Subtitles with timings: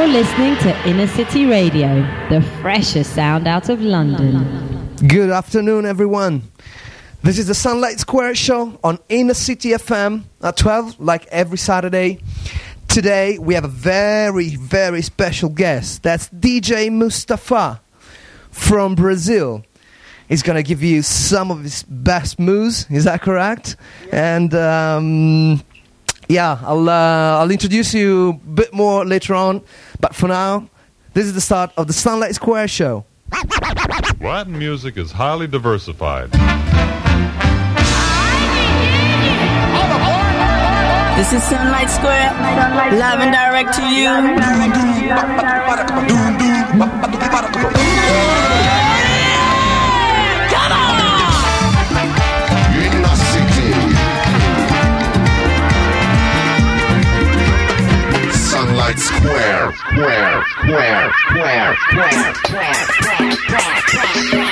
[0.00, 2.00] You're listening to Inner City Radio,
[2.30, 4.96] the freshest sound out of London.
[5.06, 6.40] Good afternoon, everyone.
[7.22, 12.18] This is the Sunlight Square show on Inner City FM at 12, like every Saturday.
[12.88, 16.02] Today, we have a very, very special guest.
[16.02, 17.82] That's DJ Mustafa
[18.50, 19.66] from Brazil.
[20.30, 22.86] He's going to give you some of his best moves.
[22.90, 23.76] Is that correct?
[24.10, 25.62] And um,
[26.30, 29.62] yeah, I'll, uh, I'll introduce you a bit more later on.
[30.00, 30.68] But for now,
[31.12, 33.04] this is the start of the Sunlight Square show.
[34.20, 36.30] Latin music is highly diversified.
[41.16, 42.32] This is Sunlight Square,
[42.98, 44.08] live and direct to you.
[58.98, 64.50] Square, Square, Square, Square, Square, Square, Square, Square, Square.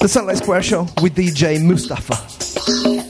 [0.00, 3.05] The Sunlight Square show with DJ Mustafa.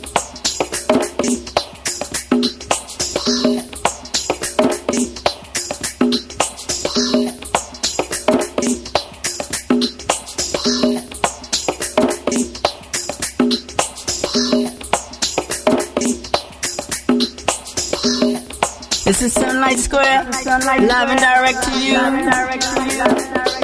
[20.27, 23.56] Love and direct to you.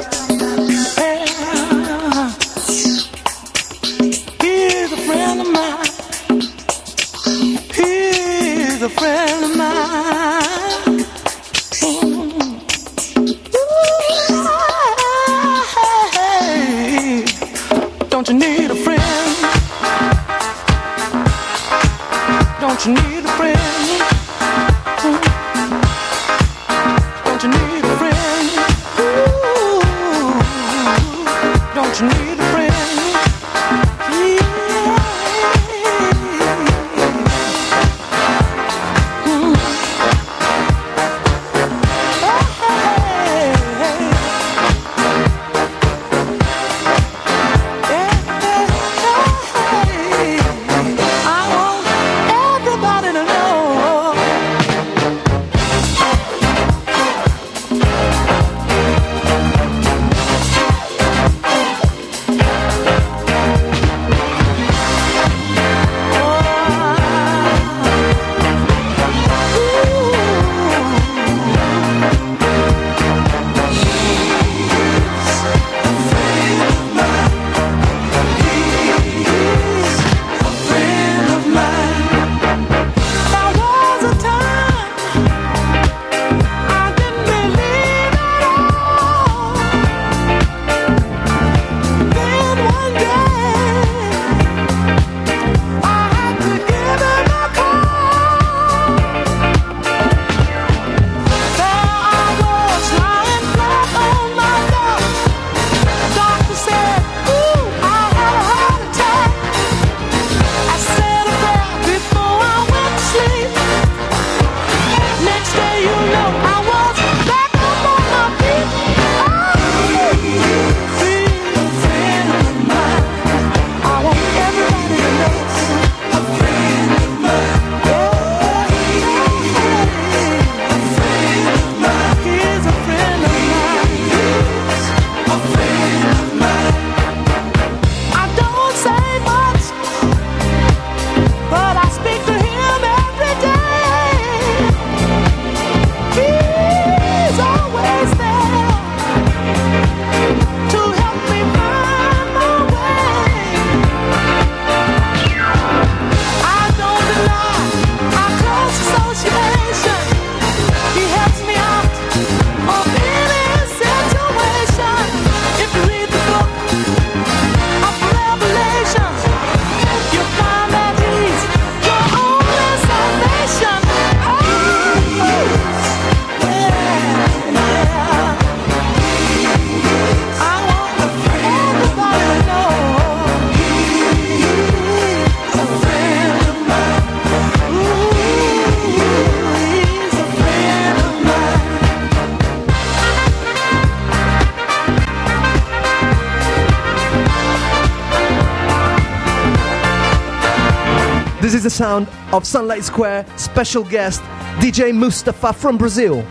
[201.73, 204.21] Sound of Sunlight Square special guest
[204.61, 206.23] DJ Mustafa from Brazil.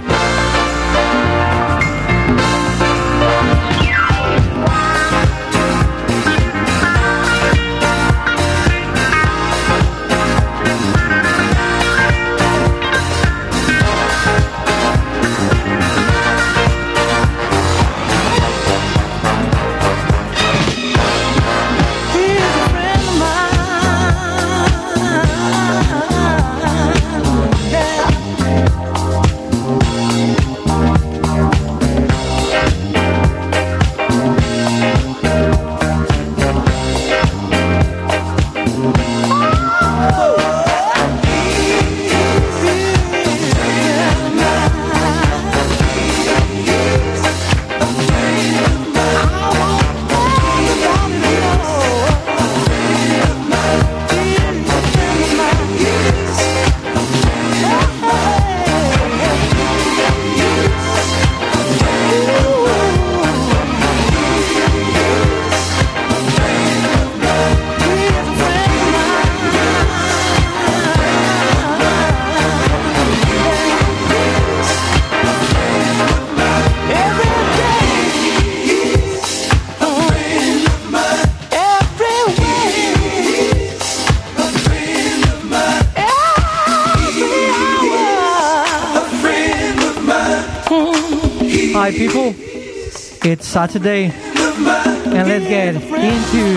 [93.53, 96.55] Saturday, and let's get into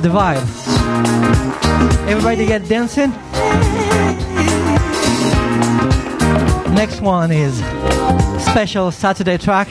[0.00, 0.40] the vibe.
[2.06, 3.10] Everybody get dancing.
[6.76, 7.56] Next one is
[8.44, 9.66] special Saturday track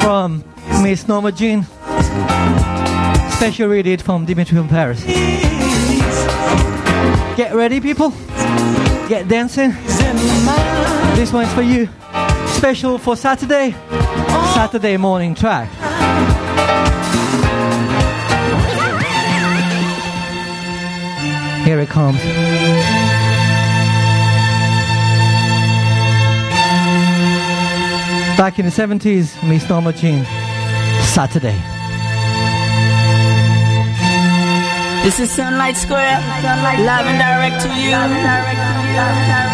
[0.00, 0.42] from
[0.82, 1.62] Miss Norma Jean.
[3.36, 5.04] Special read from Dimitri from Paris.
[7.36, 8.10] Get ready, people.
[9.08, 9.70] Get dancing.
[11.14, 11.88] This one's for you.
[12.48, 13.76] Special for Saturday.
[14.54, 15.68] Saturday morning track.
[21.64, 22.18] Here it comes.
[28.38, 30.24] Back in the 70s, Miss Norma Jean.
[31.02, 31.60] Saturday.
[35.04, 36.20] This is Sunlight Square,
[36.84, 37.68] live and direct to
[39.50, 39.53] you.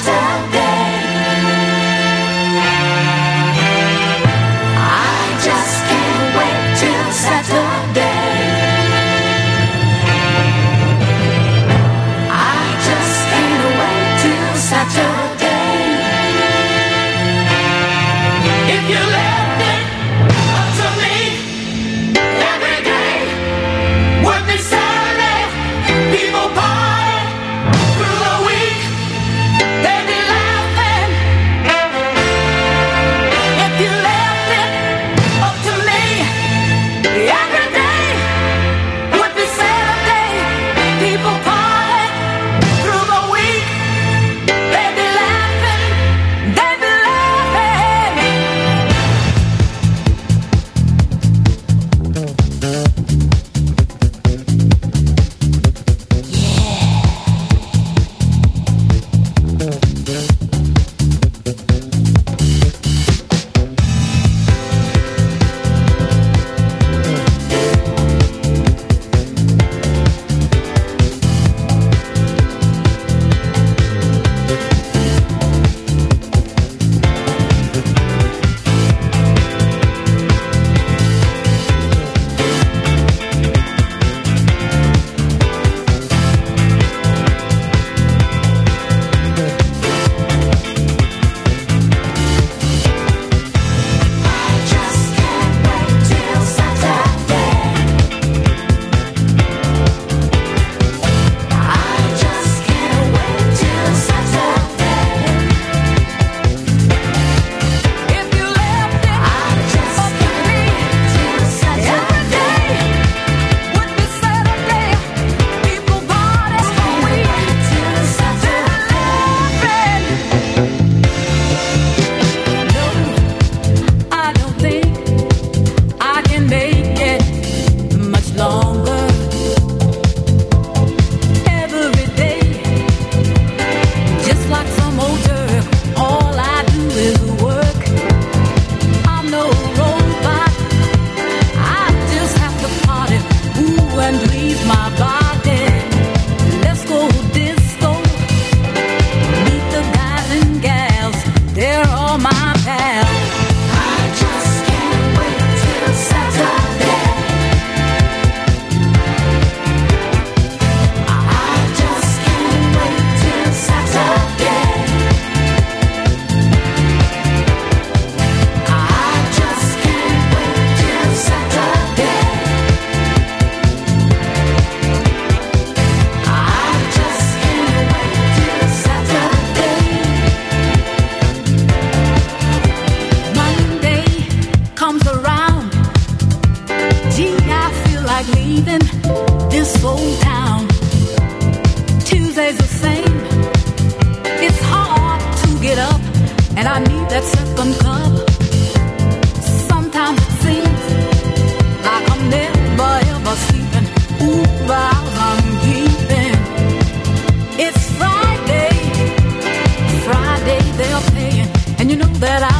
[212.21, 212.50] that I'll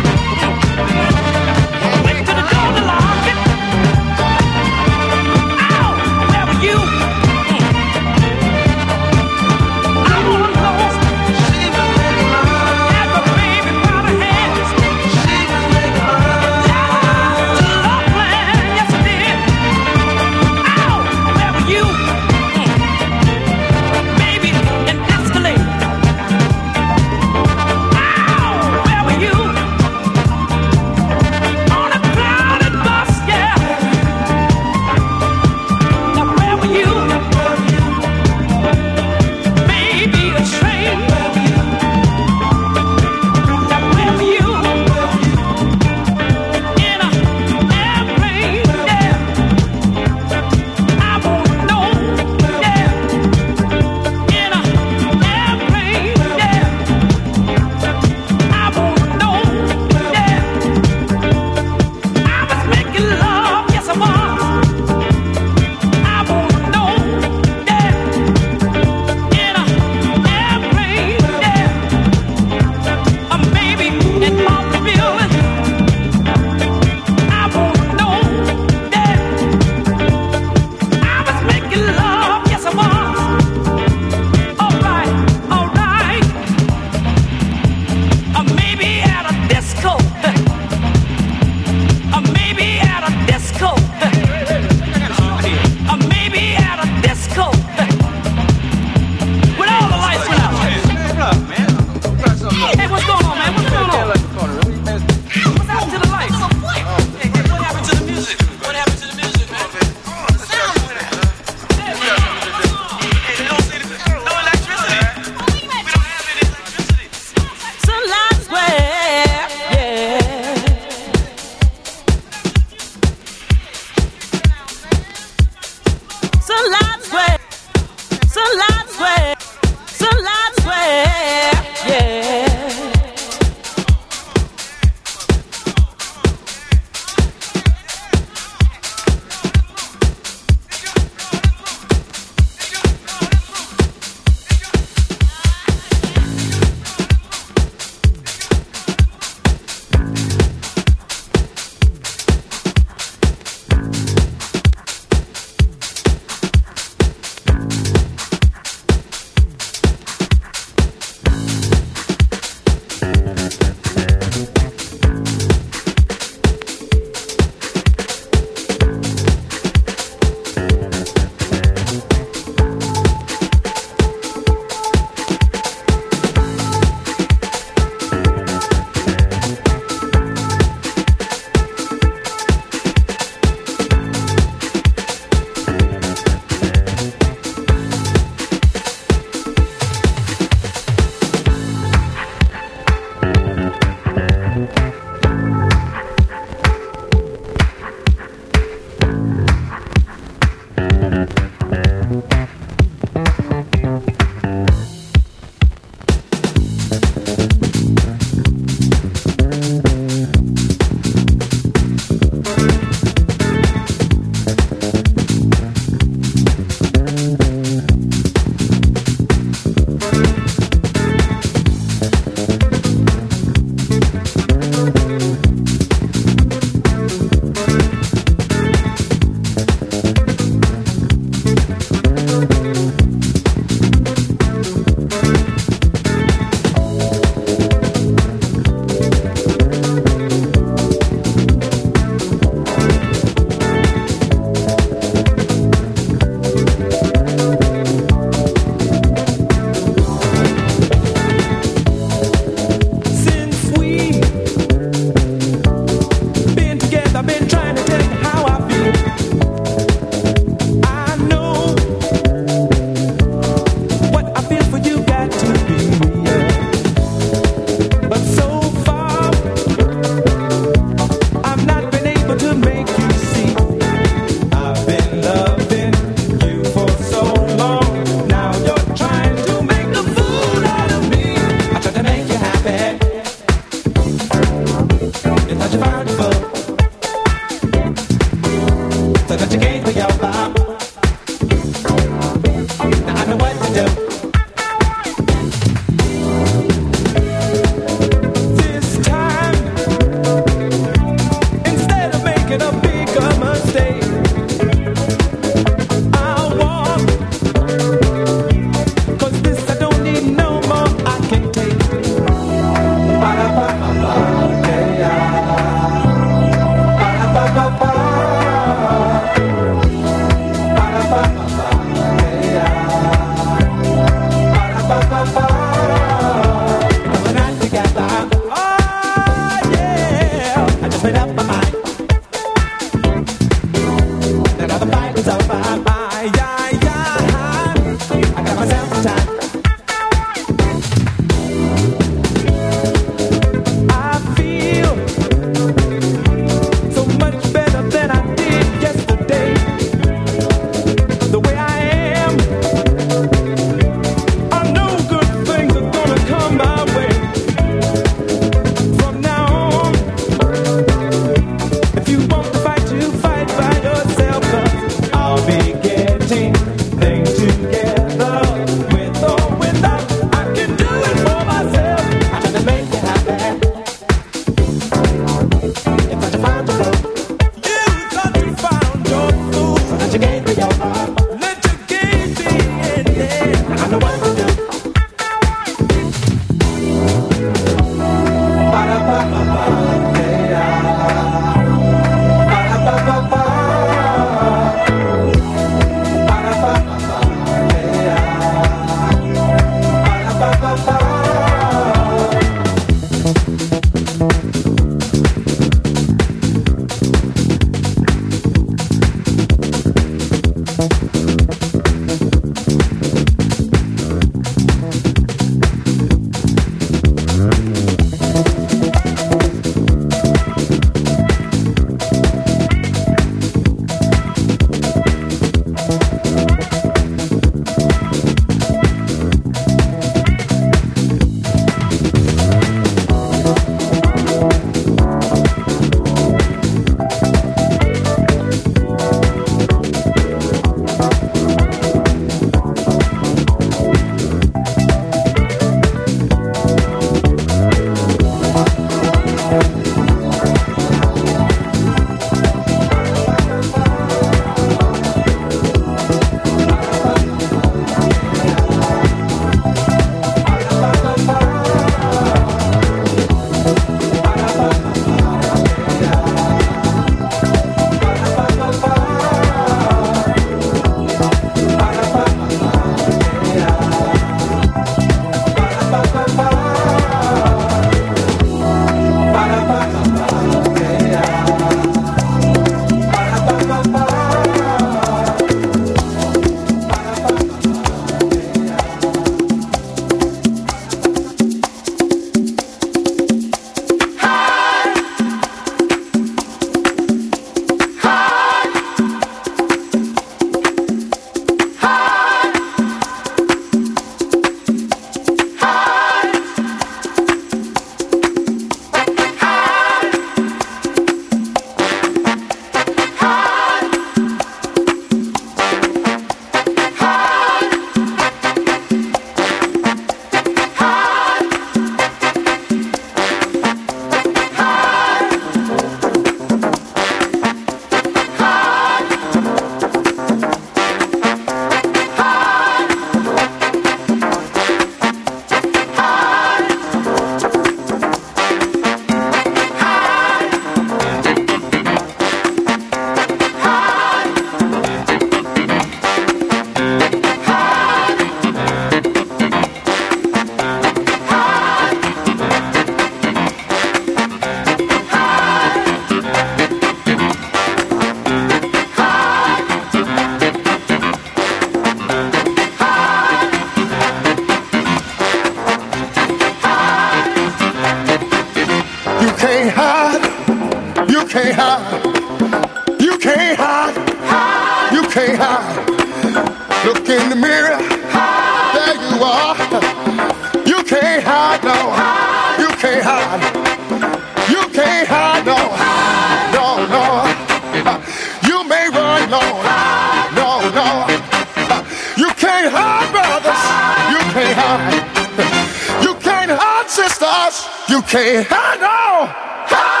[596.91, 600.00] sisters, you can't handle.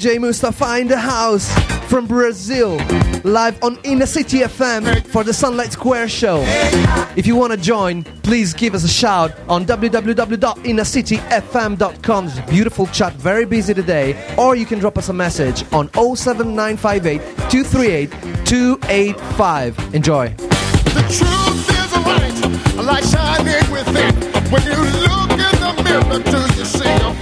[0.00, 1.52] DJ Mustafa in the house
[1.90, 2.78] from Brazil,
[3.22, 6.42] live on Inner City FM for the Sunlight Square show.
[7.16, 12.28] If you want to join, please give us a shout on www.innercityfm.com.
[12.28, 14.16] A beautiful chat, very busy today.
[14.38, 18.10] Or you can drop us a message on 07958 238
[18.46, 19.94] 285.
[19.94, 20.30] Enjoy.
[20.30, 21.92] The truth is
[22.76, 24.14] light shining within.
[24.50, 27.12] When you look in the mirror, do you see a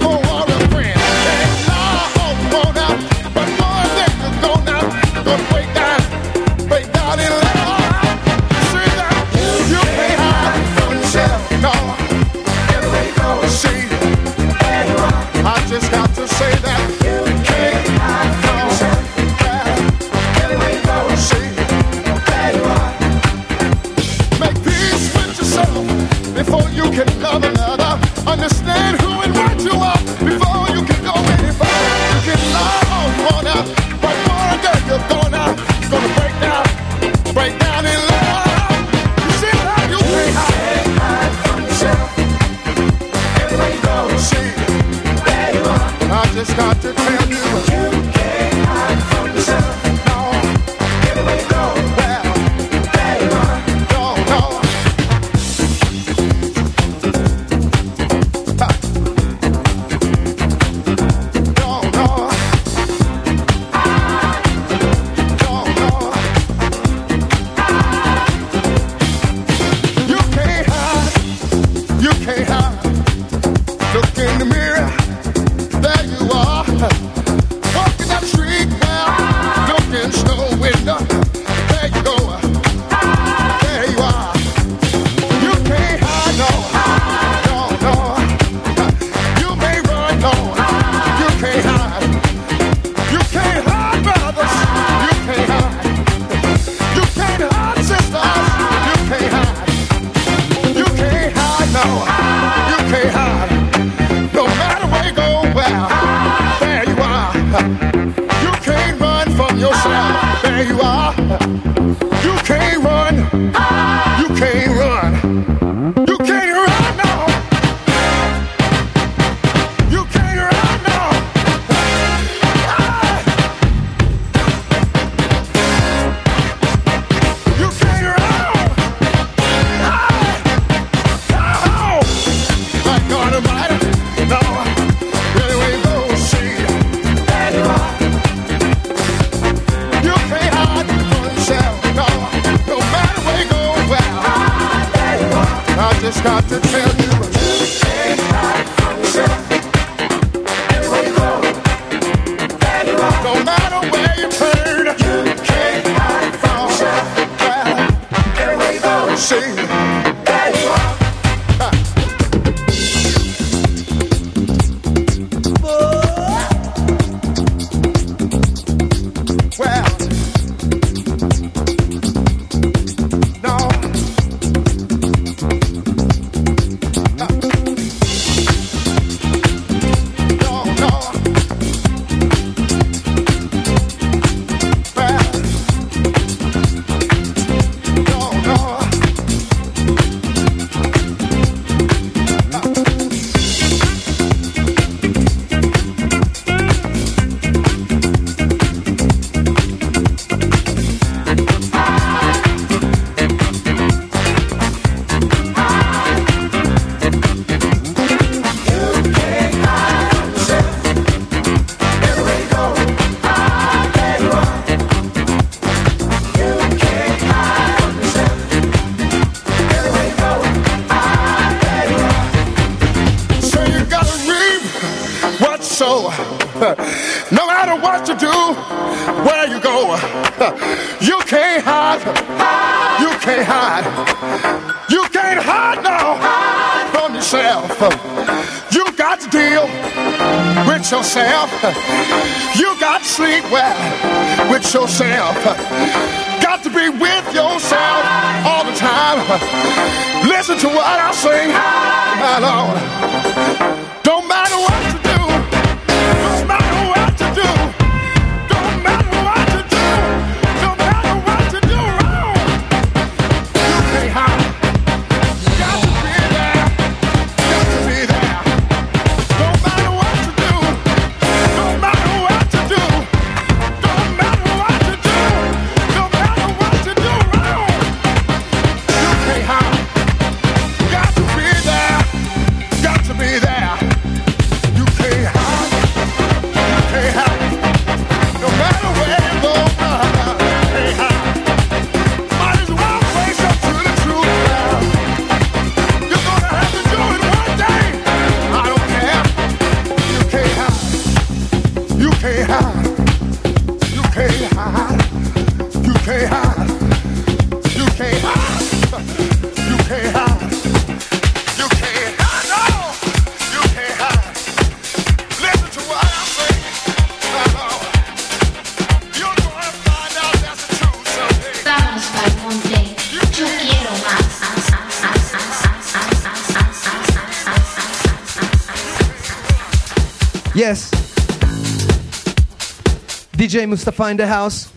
[333.69, 334.71] famous to find a house.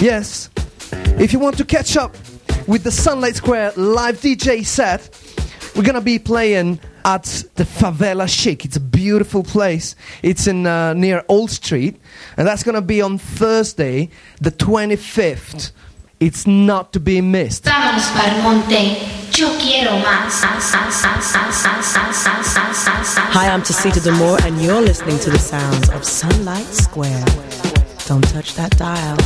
[0.00, 0.48] Yes,
[1.20, 2.16] if you want to catch up
[2.66, 5.10] with the Sunlight Square live DJ set,
[5.76, 7.24] we're gonna be playing at
[7.56, 8.64] the Favela Chic.
[8.64, 9.94] It's a beautiful place.
[10.22, 12.00] It's in uh, near Old Street,
[12.38, 14.08] and that's gonna be on Thursday,
[14.40, 15.69] the 25th
[16.20, 17.64] it's not to be missed.
[17.64, 18.98] Vámonos para el monte.
[19.32, 20.44] Yo quiero más.
[23.32, 27.24] Hi, I'm Tacita Damore, and you're listening to the sounds of Sunlight Square.
[28.06, 29.16] Don't touch that dial.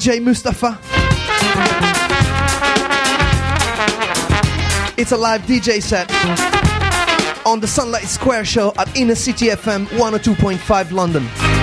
[0.00, 0.78] DJ Mustafa.
[4.96, 6.10] It's a live DJ set
[7.44, 11.59] on the Sunlight Square show at Inner City FM 102.5 London.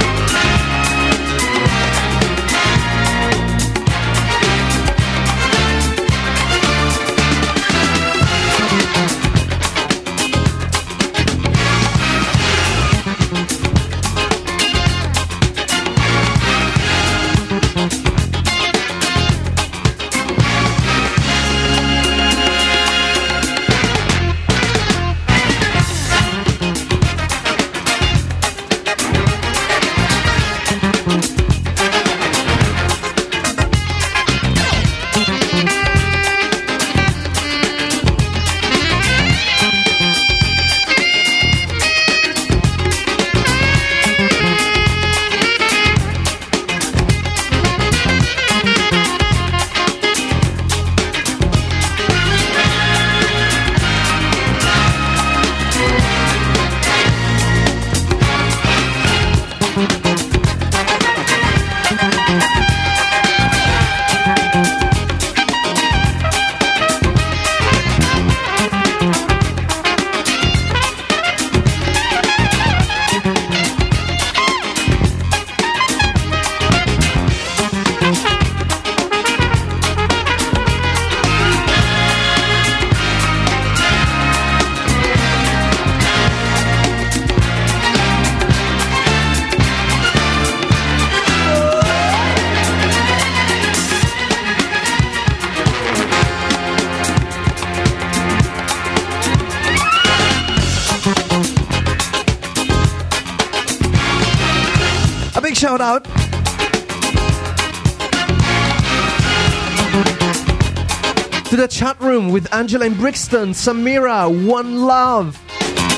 [112.57, 115.39] Angela in Brixton, Samira, One Love,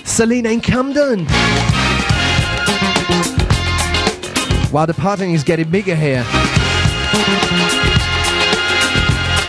[0.03, 1.25] Selena in Camden.
[4.69, 6.25] Wow, the partying is getting bigger here.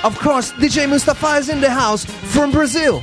[0.04, 3.02] Of course, DJ Mustafa is in the house from Brazil.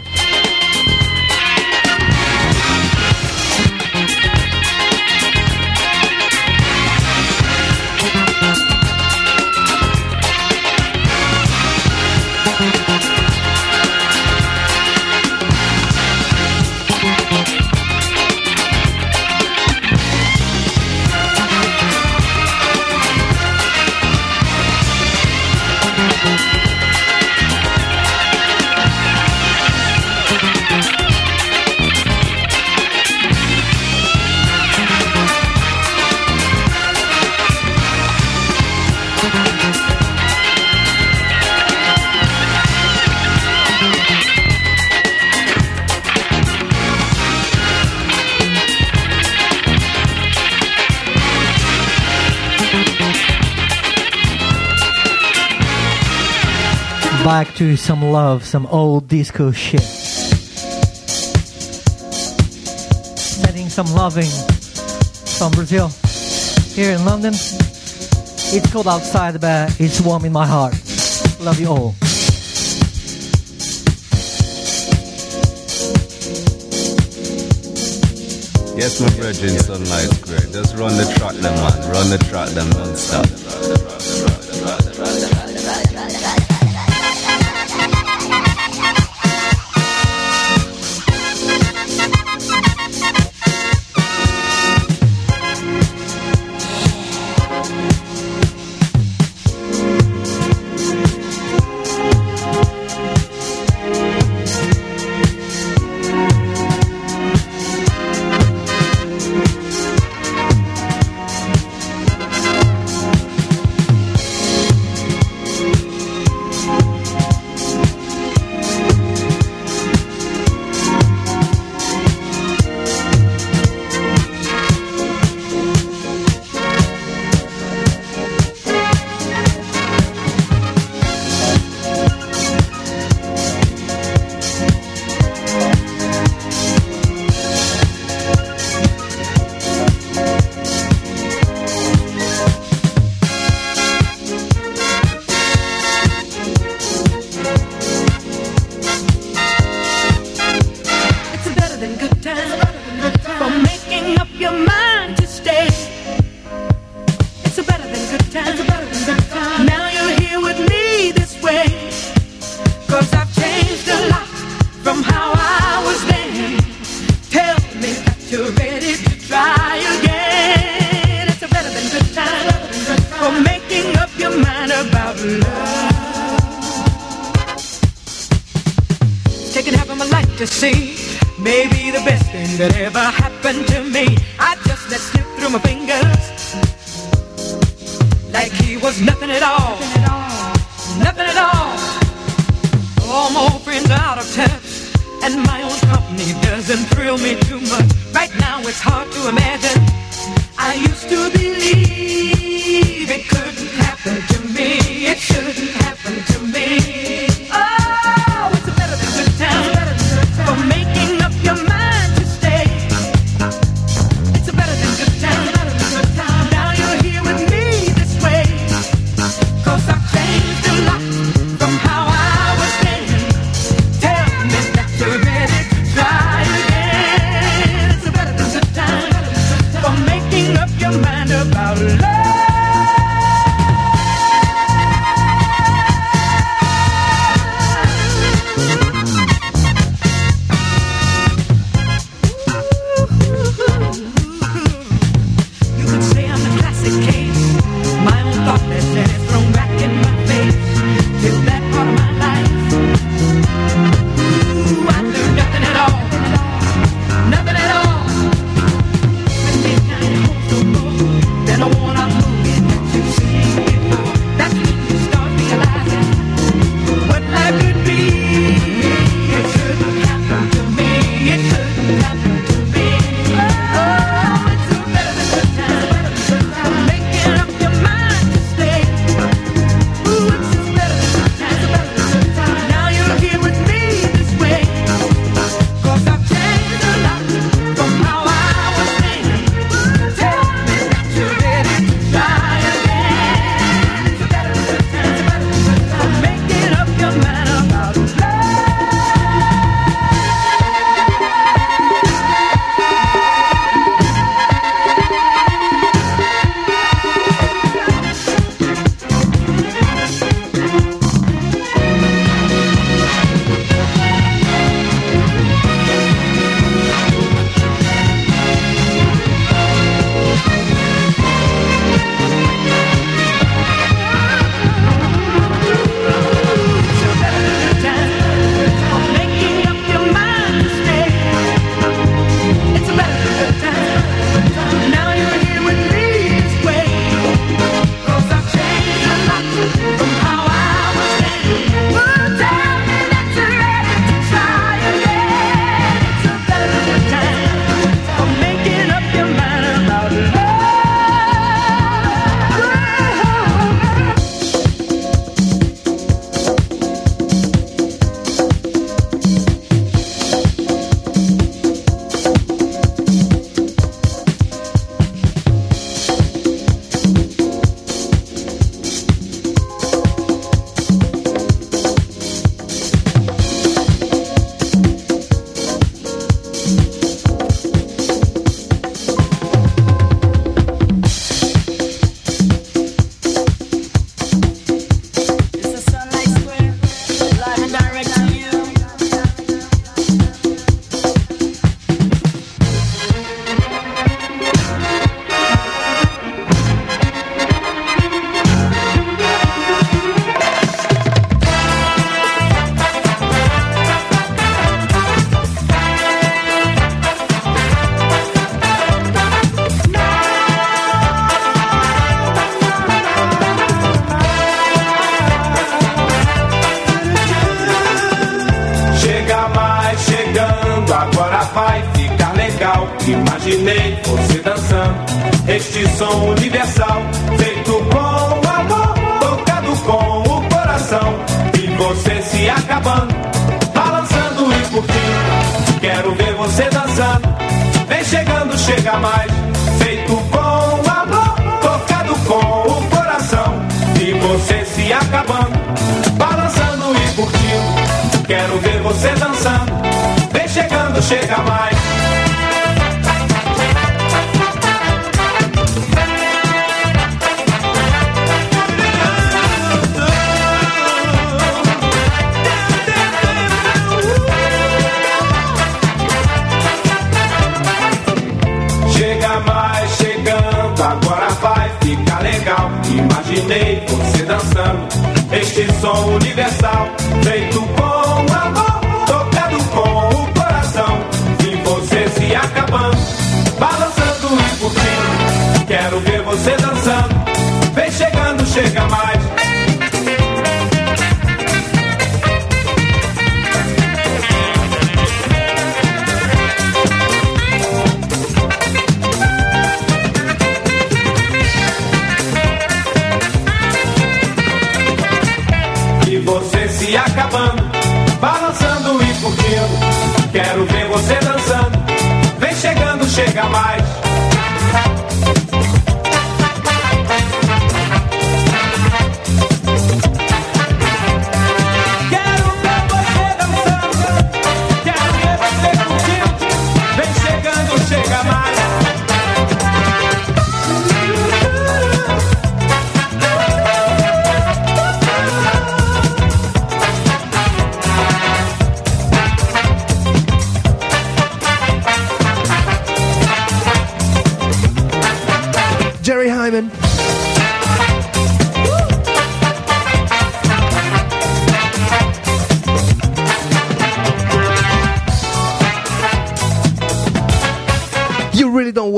[57.28, 59.82] back to some love, some old disco shit.
[63.20, 64.32] Sending some loving
[65.38, 65.90] from Brazil
[66.74, 67.34] here in London.
[67.34, 70.72] It's cold outside, but it's warm in my heart.
[71.42, 71.96] Love you all.
[78.80, 80.54] Yes, my brethren, sunlight's great.
[80.54, 81.92] Just run the track, them man.
[81.92, 83.97] Run the track, them non-stop.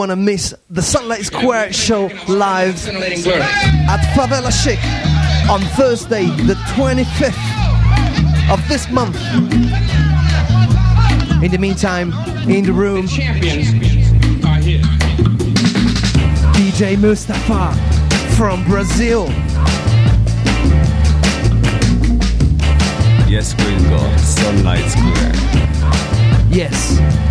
[0.10, 4.80] want to miss the Sunlight Square show live at Favela Chic
[5.52, 9.16] on Thursday, the 25th of this month.
[11.44, 12.12] In the meantime,
[12.50, 13.68] in the room, the champions
[14.44, 14.82] are here.
[16.58, 17.76] DJ Mustafa
[18.36, 19.28] from Brazil.
[23.30, 25.34] Yes, Gringo, Sunlight Square.
[26.50, 27.29] Yes.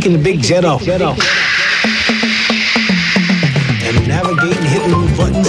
[0.00, 0.80] taking the big jet off.
[0.82, 1.18] Jet off.
[3.82, 5.48] And navigating, hitting those buttons.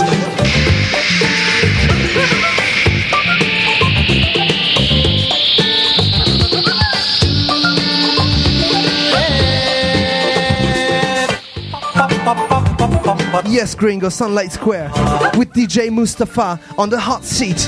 [13.46, 14.90] Yes, Gringo, Sunlight Square
[15.38, 17.68] with DJ Mustafa on the hot seat.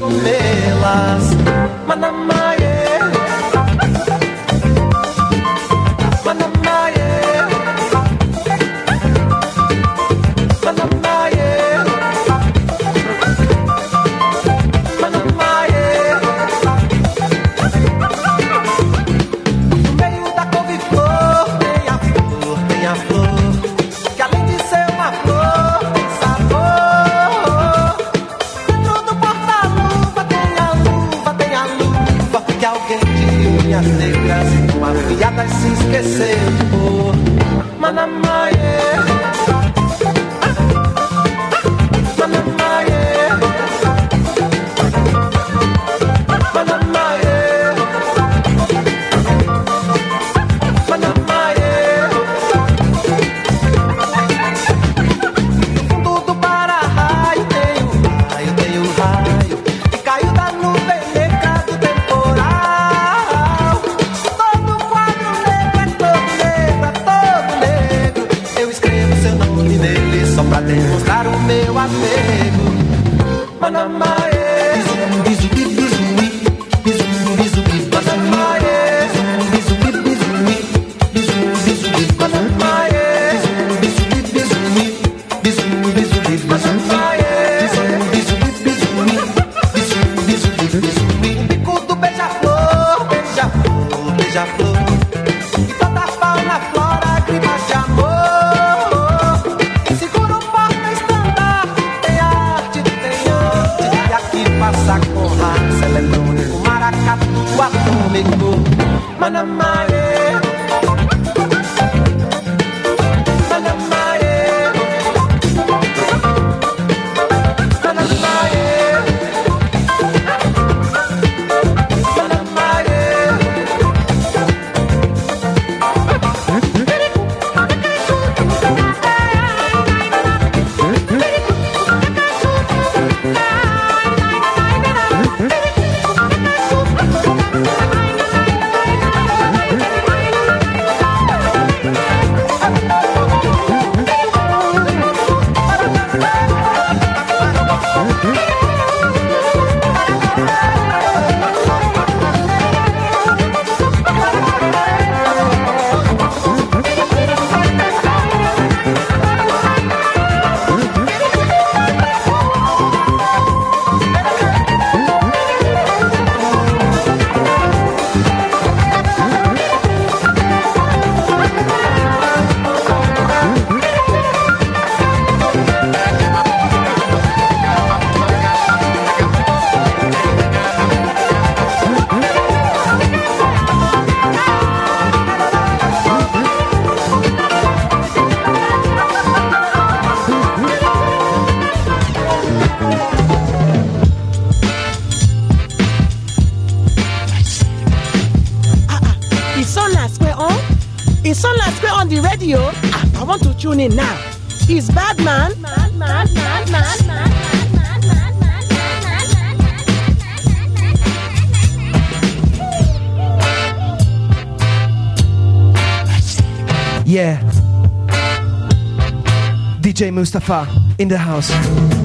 [220.12, 222.03] Mustafa in the house.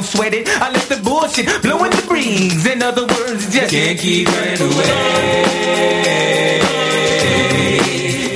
[0.00, 0.48] Don't sweat it.
[0.48, 2.66] I let the bullshit blow in the breeze.
[2.66, 5.50] In other words, just can't keep running away.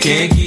[0.02, 0.43] Can't keep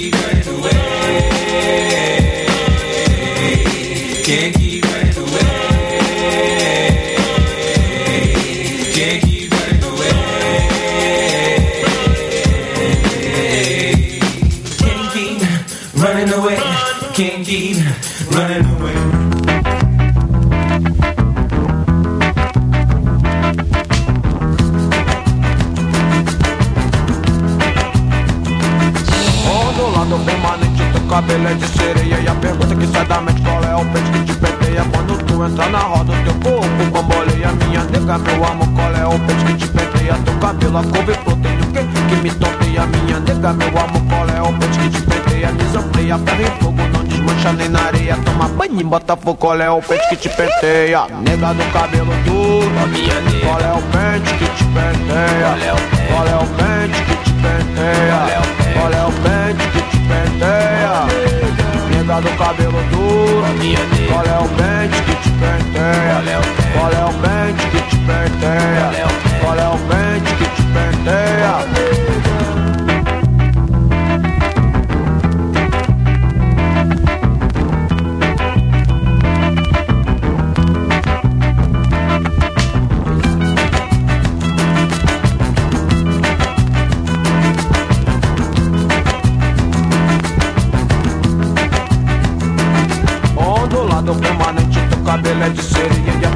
[31.17, 34.11] cabelo é de sereia E a pergunta que sai da mente, qual é o peixe
[34.11, 38.45] que te penteia Quando tu entra na roda, o teu corpo bamboleia Minha nega, meu
[38.45, 42.15] amor, qual é o peixe que te penteia Teu cabelo, a couve, proteína, o que
[42.15, 46.17] que me tonteia Minha nega, meu amor, qual é o peixe que te penteia Misampleia,
[46.19, 48.17] ferro e fogo, não desmancha nem na areia.
[48.23, 52.87] Toma banho em Botafogo, qual é o peixe que te penteia Nega do cabelo duro,
[52.89, 53.47] minha nega.
[53.47, 55.75] Qual é o pente que te penteia
[56.09, 58.41] Qual é o pente que te penteia
[58.73, 60.66] Qual é o pente que te penteia
[62.07, 63.43] Nega do cabelo duro.
[64.07, 66.41] Qual é o pente que te penteia?
[66.73, 67.67] Qual é o pente?
[67.67, 69.09] Que te penteia?
[69.41, 71.76] Qual é o pente que te penteia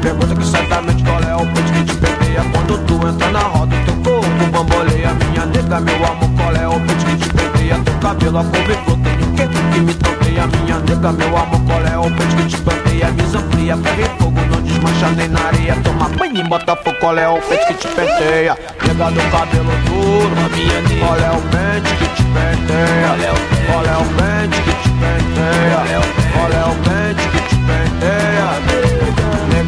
[0.02, 3.32] pergunta que sai da mente, qual é o peixe que te penteia Quando tu entra
[3.32, 5.14] na roda, teu corpo bamboleia.
[5.14, 8.76] Minha nega, meu amor, qual é o peixe que te penteia Teu cabelo, a couve,
[8.86, 12.44] proteína, o que que me tonteia Minha nega, meu amor, qual é o peixe que
[12.46, 15.78] te penteia Misa fria, ferro e fogo, não desmancha nem na areia.
[15.84, 20.36] Toma banho em Botafogo, qual é o peixe que te penteia Nega do cabelo duro,
[20.56, 23.34] minha nega Qual é o pente que te penteia
[23.68, 26.02] Qual é o pente que te penteia
[26.34, 27.41] Qual é o pente que te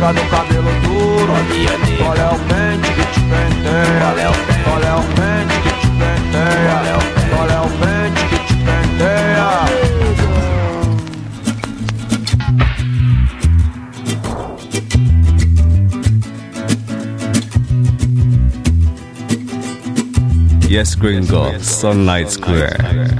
[0.04, 1.32] Nega do cabelo duro.
[1.98, 4.02] Qual é o pente que te penteia.
[4.66, 6.98] Qual é o pente que te penteia.
[7.30, 9.48] Qual é o pente que te penteia.
[20.70, 23.13] Yes, Gringo, Sunlight Square.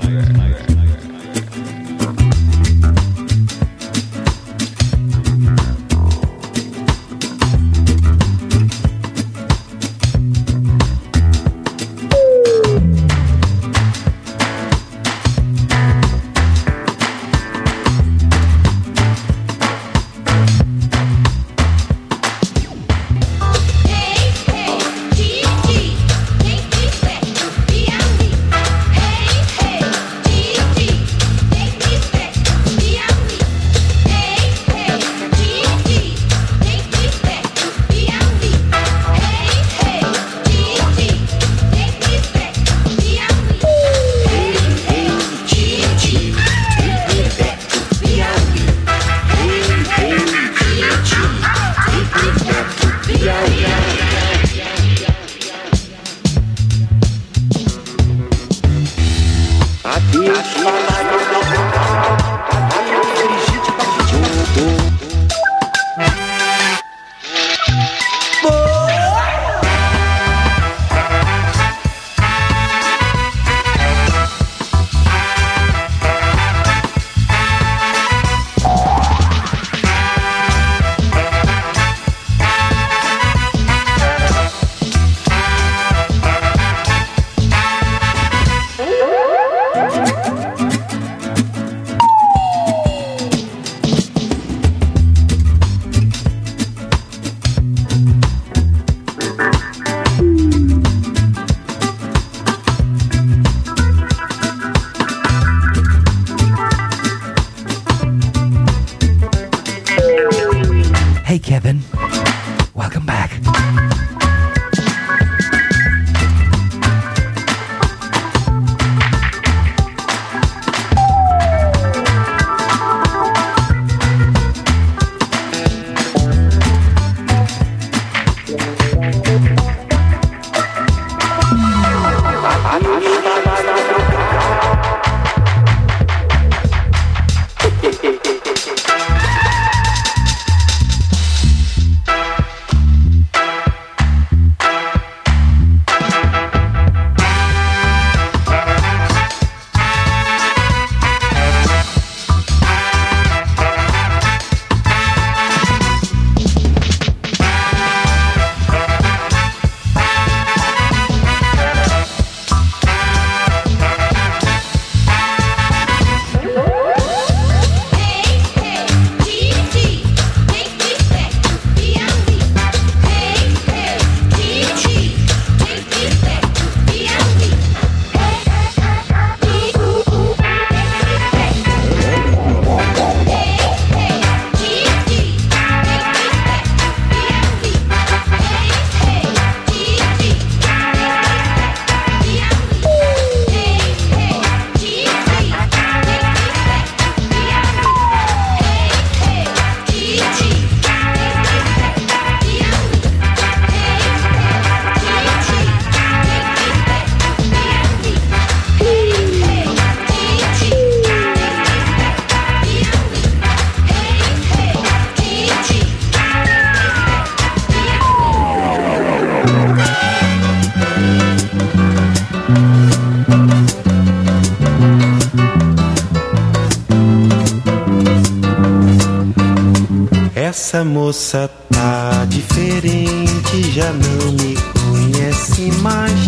[230.74, 236.20] Essa moça tá diferente, já não me conhece mais.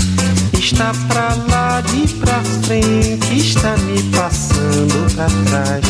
[0.54, 5.84] Está pra lá de pra frente, está me passando pra trás.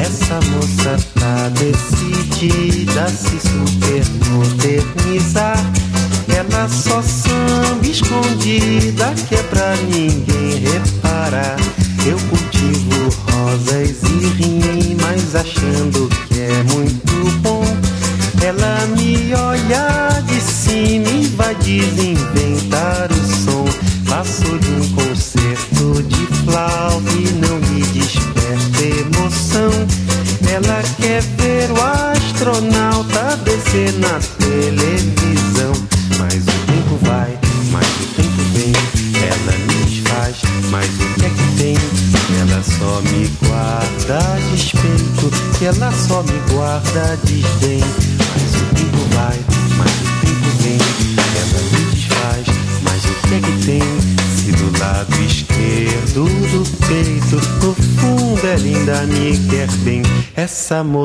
[0.00, 1.07] Essa moça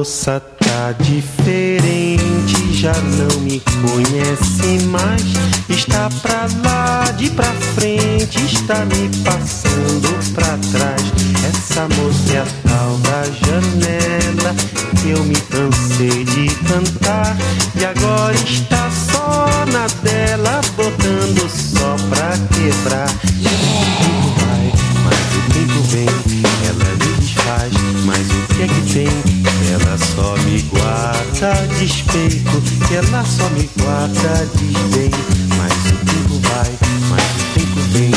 [0.03, 5.23] moça tá diferente, já não me conhece mais.
[5.69, 11.03] Está pra lá, de pra frente, está me passando pra trás.
[11.47, 14.53] Essa moça é a tal da janela
[15.01, 17.37] que eu me cansei de cantar.
[17.79, 23.07] E agora está só na dela, botando só pra quebrar.
[23.07, 24.69] O tempo vai,
[25.05, 26.43] mas o tempo vem.
[26.67, 27.71] Ela me desfaz,
[28.03, 29.42] mas o que é que tem?
[29.71, 35.11] Ela só me guarda despeito, ela só me guarda desdém.
[35.57, 36.71] Mas o tempo vai,
[37.09, 38.11] mas o tempo vem.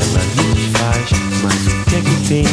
[0.00, 1.10] Ela me desfaz,
[1.42, 2.46] mas o que é que tem?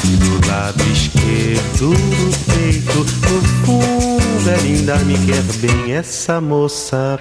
[0.00, 4.18] Se do lado esquerdo do peito, no fundo
[4.48, 5.92] ela ainda me quer bem.
[5.92, 7.20] Essa moça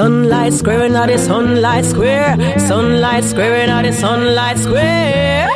[0.00, 2.34] Sunlight square in the sunlight square.
[2.58, 5.46] Sunlight square in the sunlight square.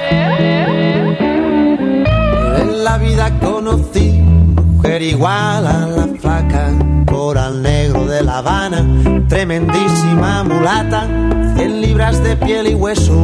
[2.60, 6.72] En la vida conocí mujer igual a la flaca,
[7.06, 8.84] coral negro de La Habana,
[9.30, 11.08] tremendísima mulata,
[11.56, 13.16] 100 libras de piel y hueso,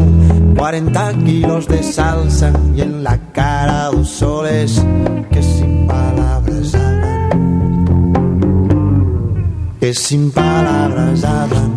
[0.57, 4.83] 40 kilos de salsa y en la cara dos soles
[5.31, 5.70] que sin
[9.81, 11.73] Es sin palabras hablan.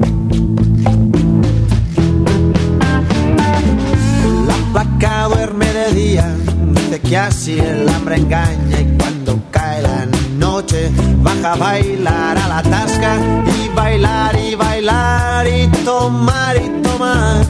[4.45, 6.35] La placa duerme de día,
[6.73, 10.05] dice que así el hambre engaña y cuando cae la
[10.37, 13.15] noche baja a bailar a la tasca
[13.45, 17.45] y bailar y bailar y tomar y tomar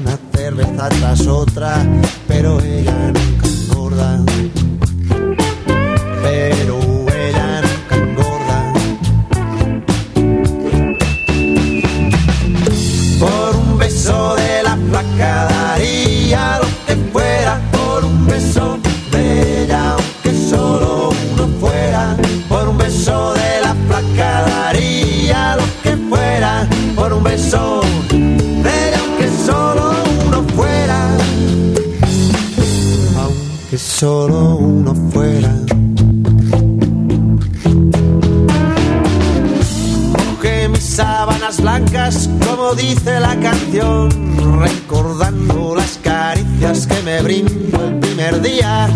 [0.00, 1.86] una cerveza tras otra,
[2.26, 3.23] pero ella no
[48.44, 48.88] día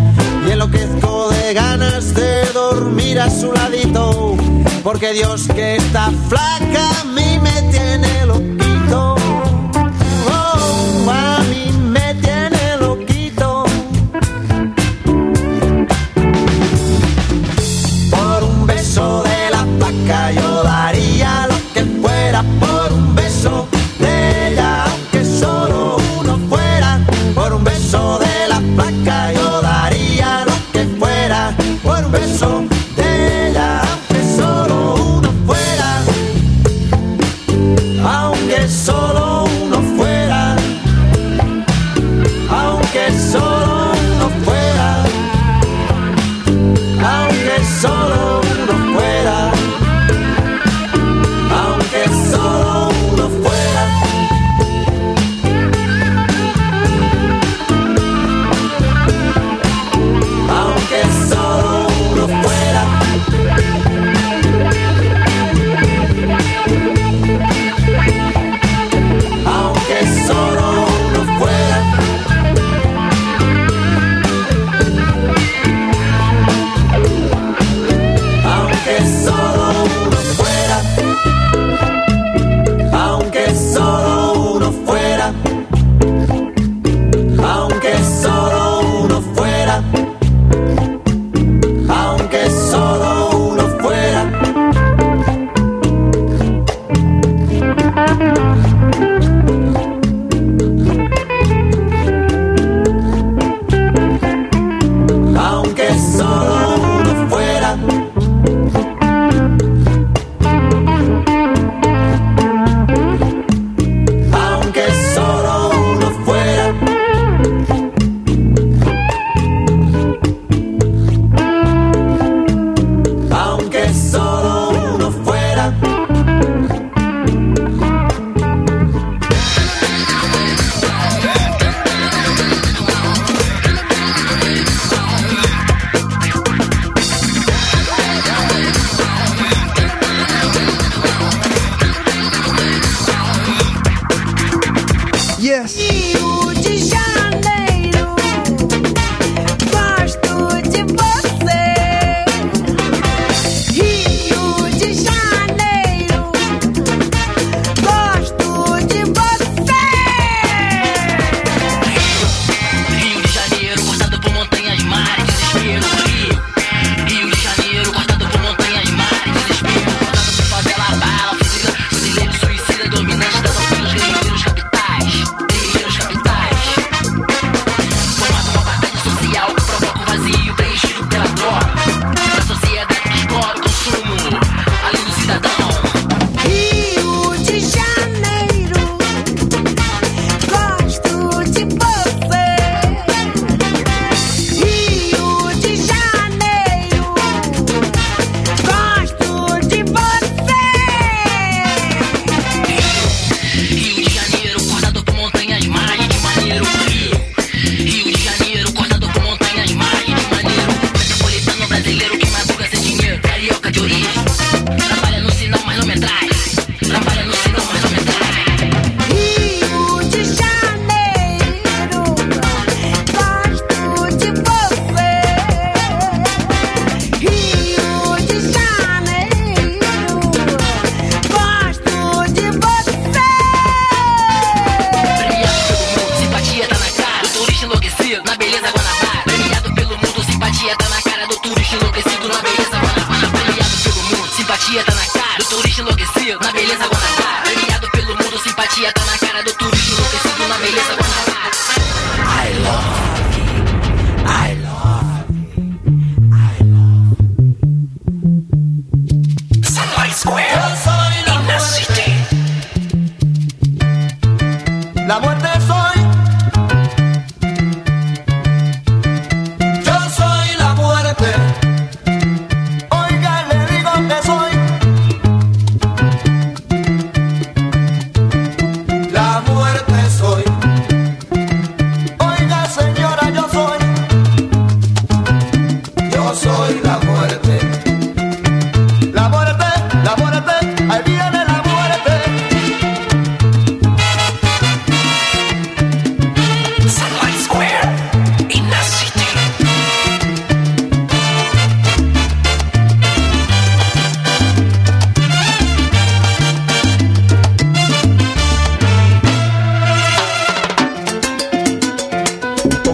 [0.46, 4.36] y enloquezco de ganas de dormir a su ladito,
[4.84, 7.04] porque Dios que está flaca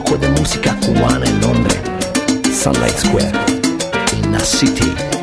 [0.05, 1.81] poco de música cubana en Londres,
[2.52, 3.32] Sunlight Square,
[4.12, 5.13] in the City.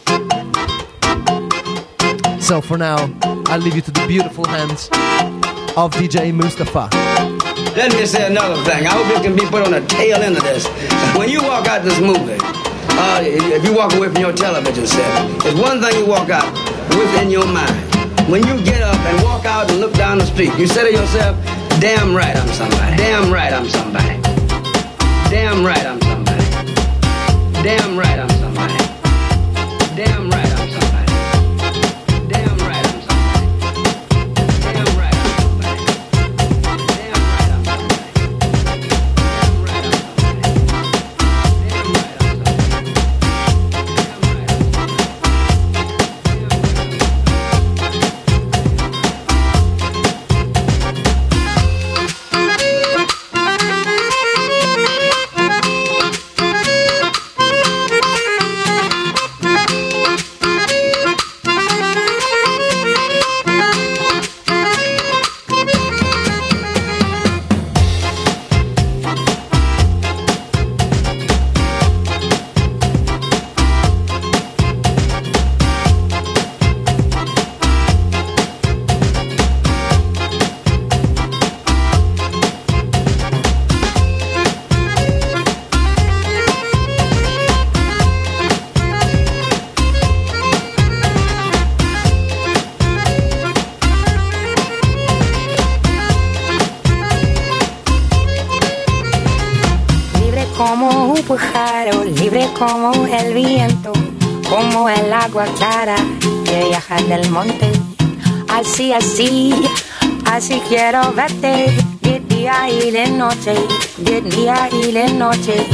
[2.42, 2.96] So for now,
[3.46, 4.88] I'll leave you to the beautiful hands
[5.76, 6.88] of DJ Mustafa.
[7.76, 8.86] Let me say another thing.
[8.86, 10.66] I hope it can be put on the tail end of this.
[11.16, 15.40] When you walk out this movie, uh, if you walk away from your television set,
[15.42, 16.52] there's one thing you walk out
[16.90, 17.72] within your mind.
[18.28, 20.92] When you get up and walk out and look down the street, you say to
[20.92, 21.36] yourself,
[21.80, 22.96] damn right I'm somebody.
[22.96, 24.20] Damn right I'm somebody.
[25.30, 26.44] Damn right I'm somebody.
[27.62, 28.39] Damn right I'm somebody.
[107.30, 107.70] Monte.
[108.48, 109.54] Así, así,
[110.26, 113.54] así quiero verte de día y de noche,
[113.98, 115.66] de día y de noche.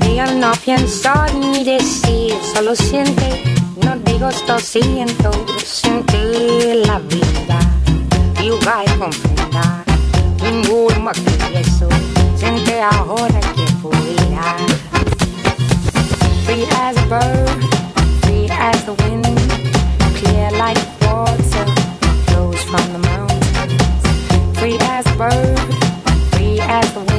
[0.00, 3.44] Día no pienso ni decir, solo siente,
[3.84, 5.30] no digo esto siento,
[5.64, 7.58] sentir la vida
[8.42, 9.88] y vai comprender.
[10.42, 11.88] Ninguno que eso,
[12.36, 14.56] siente ahora que fuera.
[16.44, 17.74] Free as a bird,
[18.22, 19.26] free as the wind,
[20.16, 20.87] clear like
[21.18, 21.66] water,
[22.26, 24.58] flows from the mountains.
[24.58, 25.58] Free as a bird,
[26.32, 27.17] free as the wind,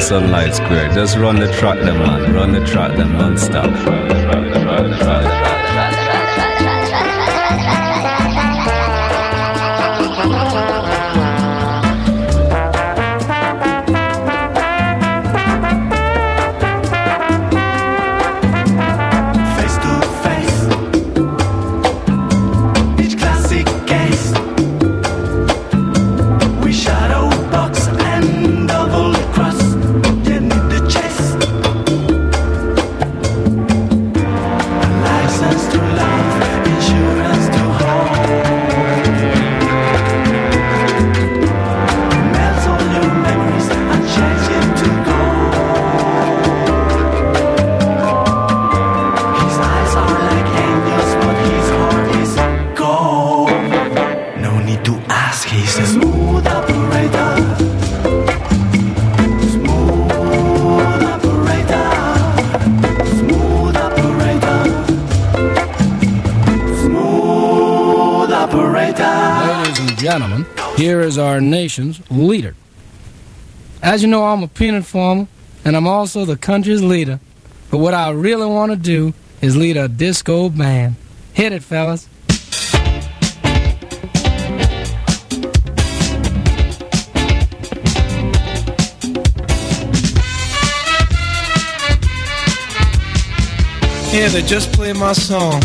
[0.00, 0.94] Sunlight Square.
[0.94, 3.97] Just run the track them man, run the track them non-stop.
[69.98, 70.46] gentlemen,
[70.76, 72.54] here is our nation's leader.
[73.82, 75.26] As you know, I'm a peanut farmer,
[75.64, 77.18] and I'm also the country's leader.
[77.70, 80.94] But what I really want to do is lead a disco band.
[81.32, 82.08] Hit it, fellas.
[94.12, 95.60] Yeah, they just played my song.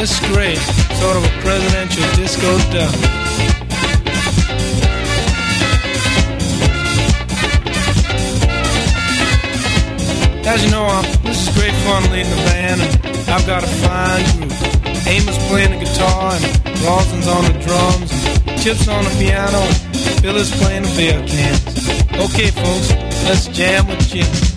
[0.00, 0.56] This is great,
[0.96, 2.96] sort of a presidential disco dump.
[10.46, 13.66] As you know, I'm, this is great fun leading the band, and I've got a
[13.66, 15.06] fine group.
[15.06, 18.10] Amos playing the guitar, and Lawson's on the drums,
[18.48, 21.90] and Chip's on the piano, and Phil is playing the beer cans.
[22.14, 22.90] Okay, folks,
[23.28, 24.49] let's jam with Chip.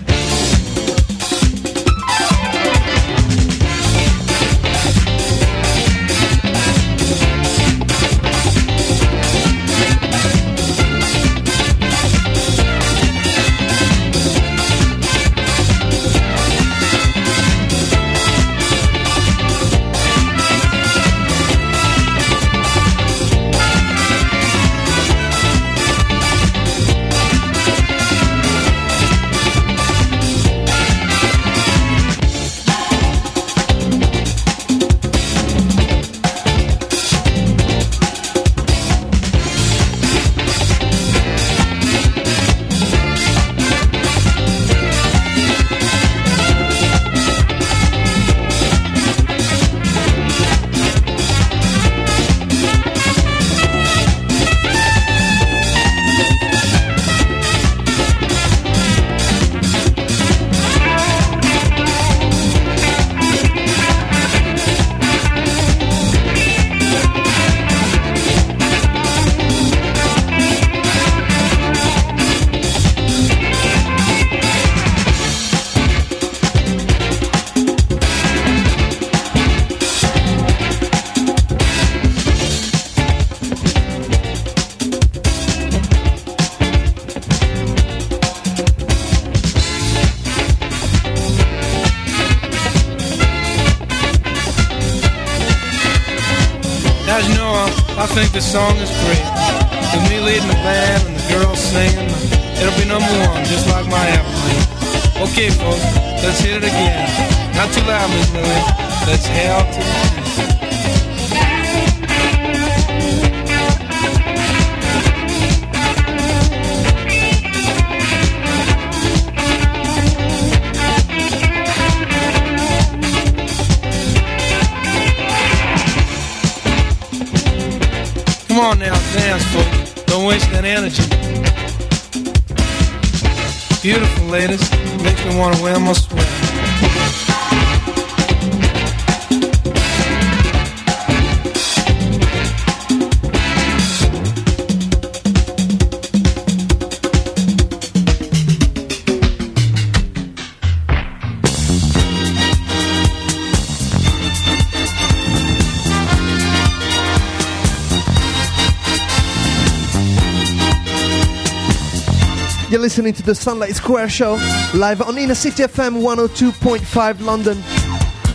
[163.03, 164.35] You're to the Sunlight Square Show
[164.73, 167.57] live on Inner City FM 102.5 London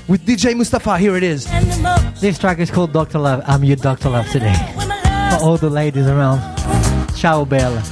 [0.09, 0.99] with DJ Mustafa.
[0.99, 1.47] Here it is.
[2.21, 3.19] This track is called Dr.
[3.19, 3.43] Love.
[3.47, 4.11] I'm your Dr.
[4.11, 4.53] Love today.
[5.31, 6.41] For all the ladies around.
[7.17, 7.83] Ciao, Bella.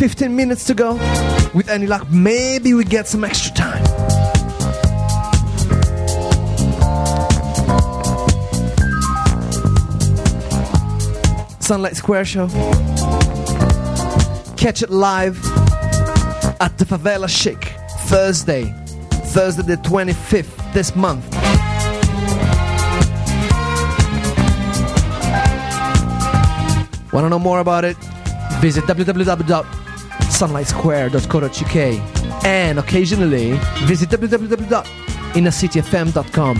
[0.00, 0.94] 15 minutes to go.
[1.52, 3.84] With any luck, maybe we get some extra time.
[11.60, 12.48] Sunlight Square Show.
[14.56, 15.36] Catch it live
[16.62, 17.74] at the Favela Chic
[18.06, 18.72] Thursday,
[19.34, 21.30] Thursday the 25th this month.
[27.12, 27.98] Want to know more about it?
[28.62, 28.86] Visit
[30.40, 31.76] www.sunlightsquare.co.uk
[32.46, 36.56] and occasionally visit www.innercityfm.com.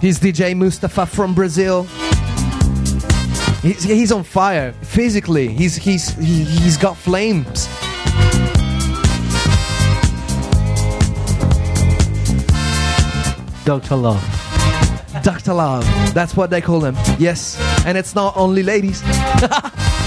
[0.00, 1.84] He's DJ Mustafa from Brazil.
[3.62, 5.48] He's, he's on fire physically.
[5.48, 7.66] He's he's he, he's got flames.
[13.64, 13.96] Dr.
[13.96, 14.22] Love.
[15.24, 15.54] Dr.
[15.54, 15.84] Love.
[16.14, 16.94] That's what they call him.
[17.18, 17.58] Yes.
[17.84, 19.02] And it's not only ladies.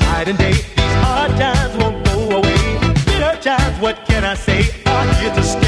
[0.00, 0.52] night and day.
[0.52, 2.78] These hard times won't go away.
[3.06, 4.60] Bitter times, what can I say?
[4.86, 5.67] Are here to stay.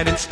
[0.00, 0.29] United States.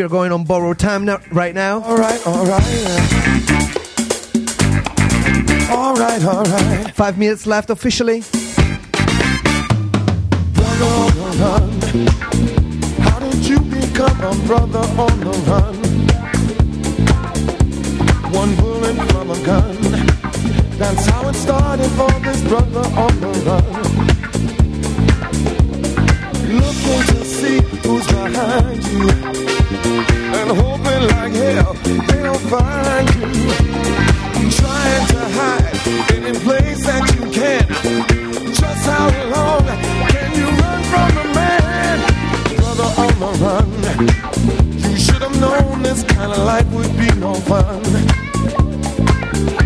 [0.00, 1.82] We are going on borrowed time now, right now.
[1.82, 2.62] All right, all right.
[5.70, 6.90] All right, all right.
[6.94, 8.22] Five minutes left officially.
[10.54, 11.68] Brother on the run.
[13.02, 15.76] How did you become a brother on the run?
[18.32, 19.76] One bullet from a gun.
[20.78, 23.64] That's how it started for this brother on the run.
[26.56, 31.74] Looking to see who's behind you and hoping like hell
[32.08, 33.30] they'll find you.
[34.50, 35.78] Trying to hide
[36.12, 37.66] any place that you can.
[38.52, 39.64] Just how long
[40.08, 41.98] can you run from a man?
[42.56, 43.70] Brother on the run.
[44.90, 47.80] You should have known this kind of life would be no fun.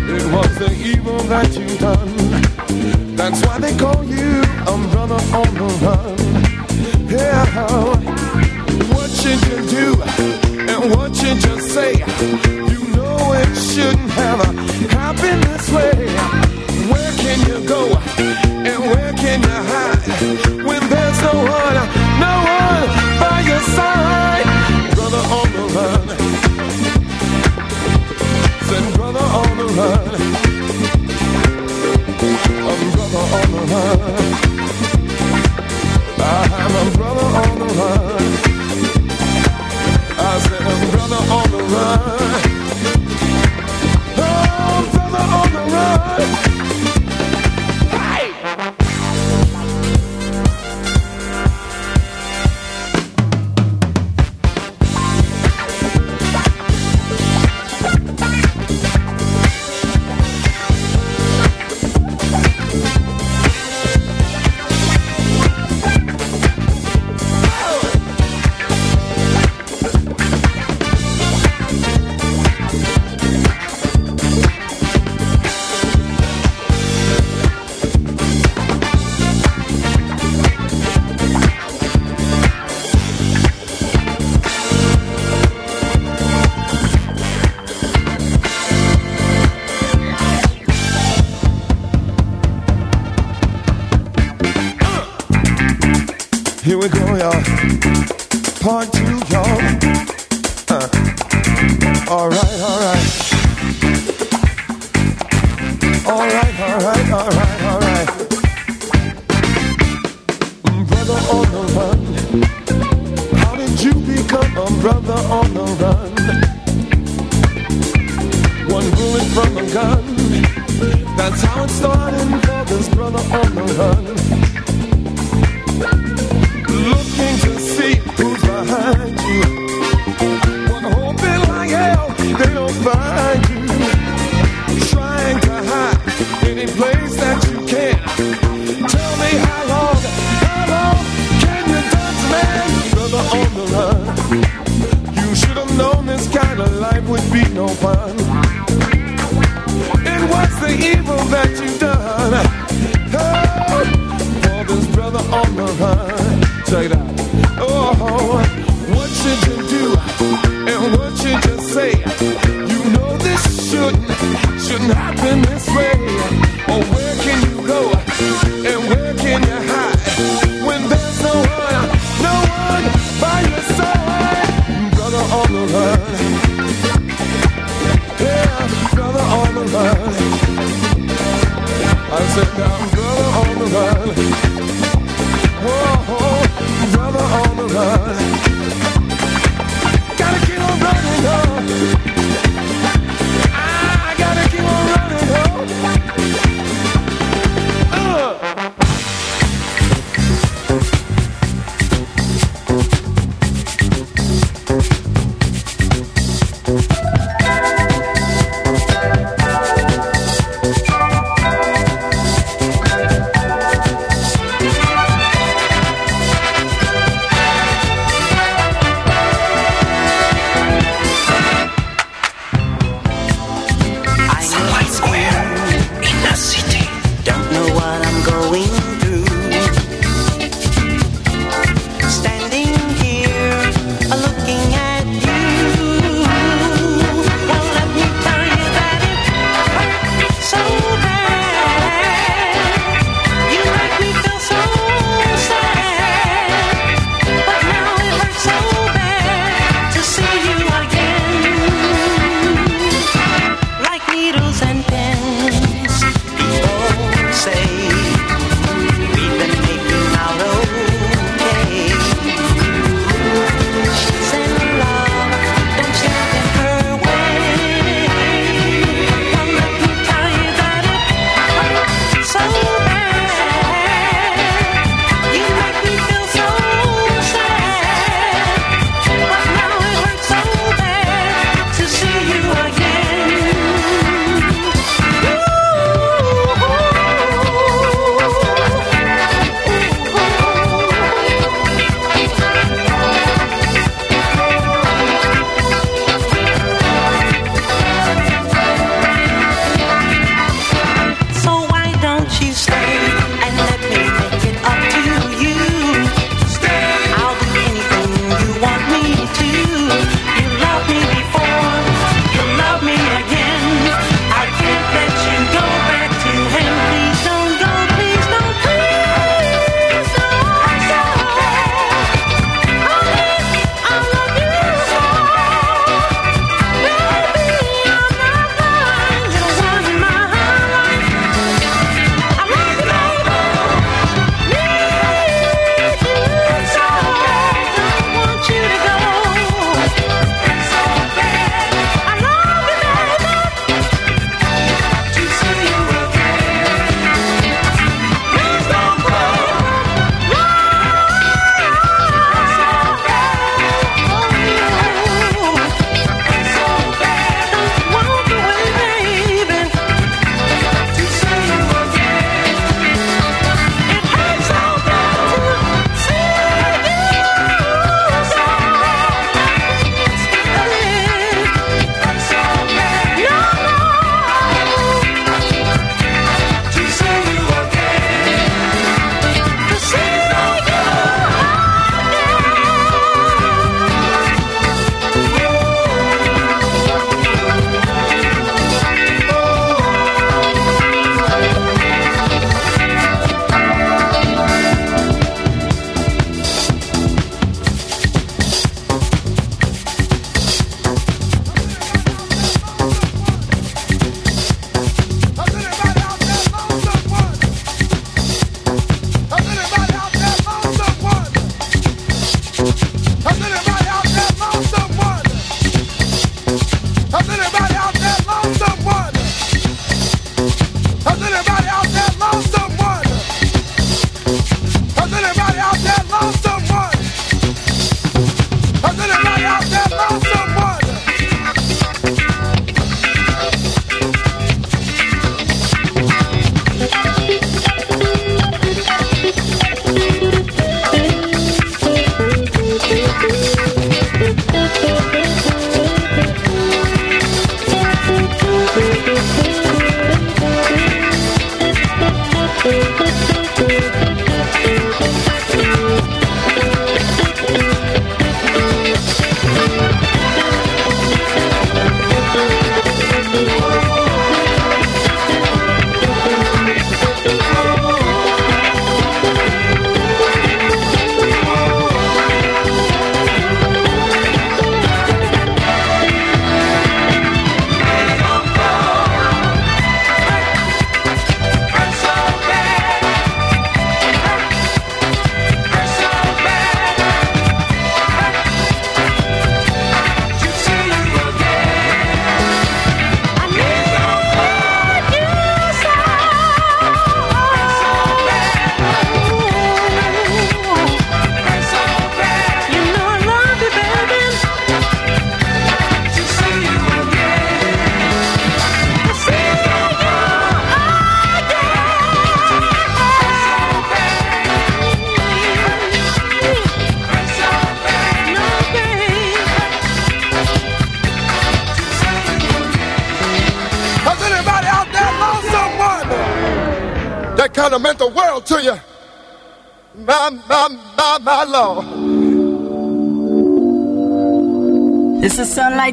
[0.07, 3.15] It was the evil that you done.
[3.15, 7.09] That's why they call you a brother on the run.
[7.09, 8.04] Yeah
[9.25, 9.87] should you do
[10.69, 11.93] and what should you say?
[12.71, 14.39] You know it shouldn't have
[14.91, 15.97] happened this way.
[16.91, 17.81] Where can you go
[18.69, 21.77] and where can you hide when there's no one,
[22.25, 22.85] no one
[23.23, 24.47] by your side?
[24.93, 26.07] Brother on the run,
[28.67, 30.09] said brother on the run,
[32.69, 34.01] I'm brother on the run.
[36.19, 38.04] I have a brother on the run.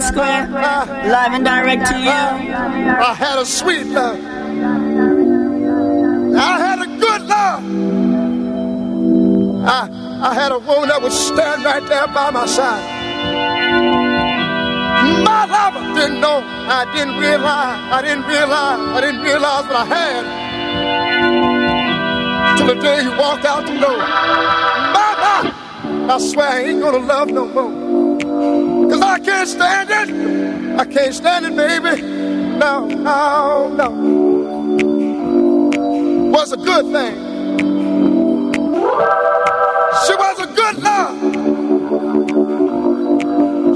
[0.03, 2.11] Square, live and direct to you.
[2.11, 4.19] I had a sweet love.
[6.35, 7.62] I had a good love.
[9.65, 9.89] I,
[10.29, 12.83] I had a woman that would stand right there by my side.
[15.24, 16.43] My lover didn't know.
[16.43, 17.79] I didn't realize.
[17.93, 18.81] I didn't realize.
[18.81, 20.24] I didn't realize what I had.
[22.59, 23.99] Till the day he walked out the door.
[24.95, 26.15] My, my.
[26.15, 27.81] I swear I ain't gonna love no more.
[29.43, 30.78] Can't stand it.
[30.78, 32.01] I can't stand it, baby.
[32.01, 33.90] No, no, no.
[36.31, 37.16] Was a good thing.
[40.06, 41.19] She was a good love.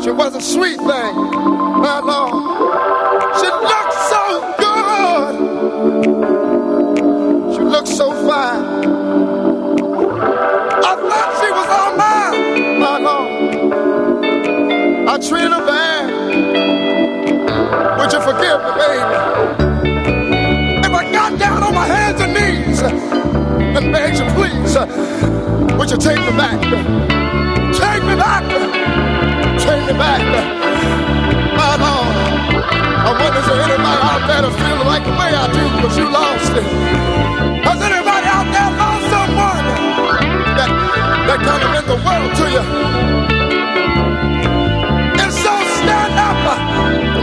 [0.05, 0.87] She was a sweet thing.
[0.87, 2.31] My Lord.
[3.41, 4.56] She looked so
[15.17, 16.13] I treated her bad.
[17.97, 19.01] Would you forgive me, baby?
[20.85, 24.77] If I got down on my hands and knees and begged you, please,
[25.73, 26.61] would you take me back?
[26.61, 28.45] Take me back.
[29.57, 30.21] Take me back.
[31.57, 32.13] My Lord.
[33.01, 35.97] I wonder is there anybody out there that feels like the way I do, but
[35.97, 36.69] you lost it.
[37.65, 39.65] Has anybody out there lost someone
[40.61, 40.69] that,
[41.25, 43.17] that kind of meant the world to you?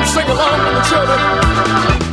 [0.05, 2.12] Sing along with the children.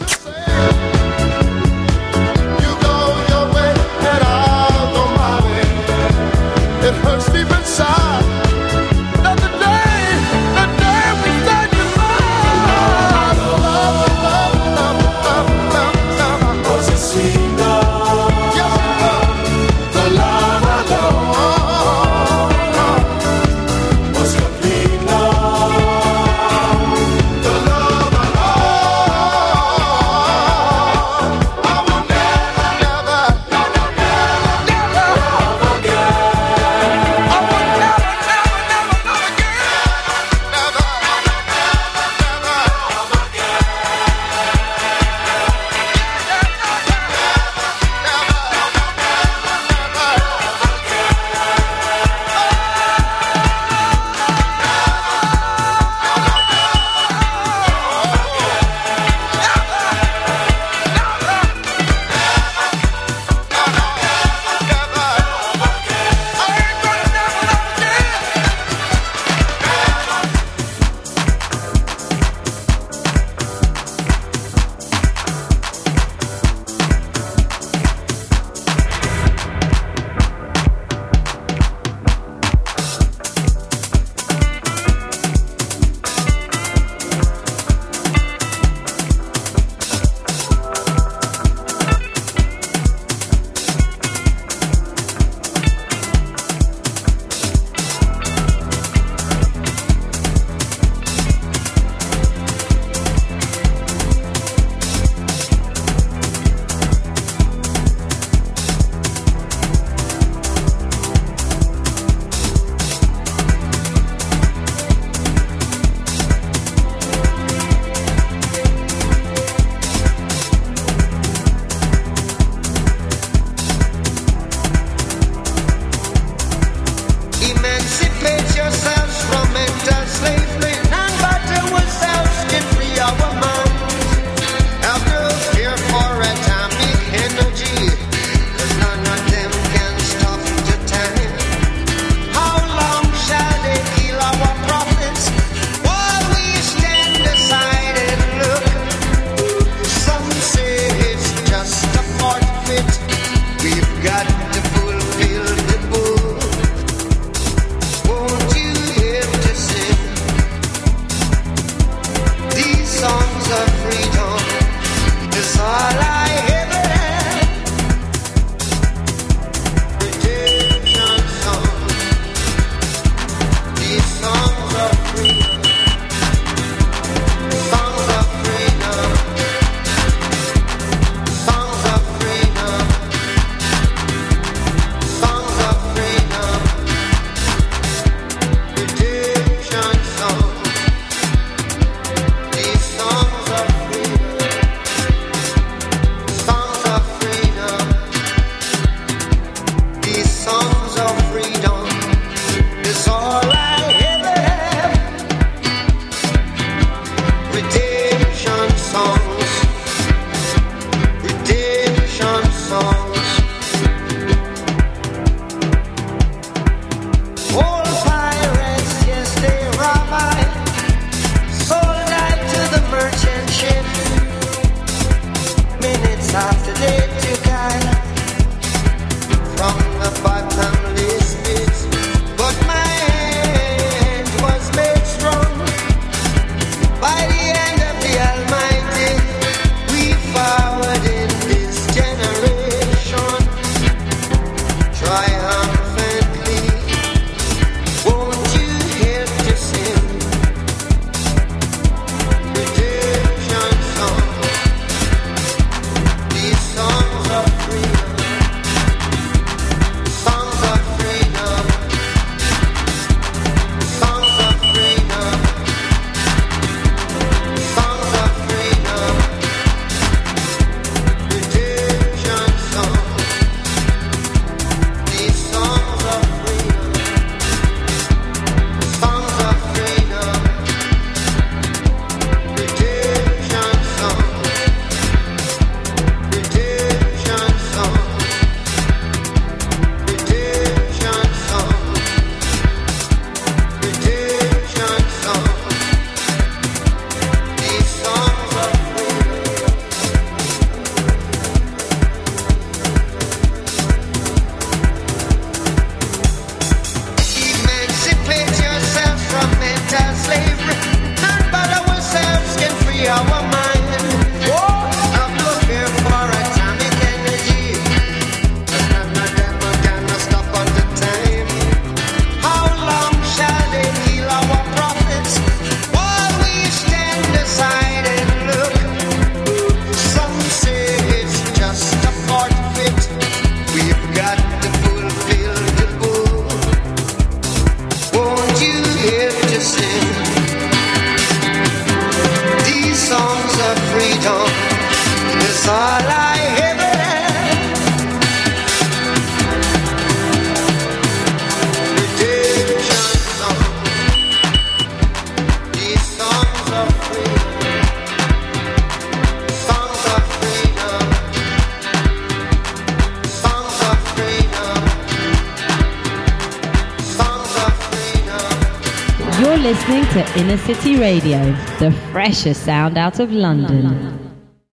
[371.07, 371.39] Radio,
[371.79, 374.16] the freshest sound out of London.